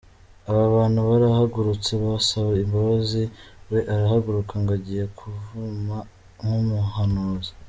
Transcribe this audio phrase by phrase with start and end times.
[0.65, 3.23] Abantu barahagurutse basaba imbabazi,
[3.69, 5.95] we arahaguruka ngo agiye kuvuma
[6.43, 7.51] nk’umuhanuzi.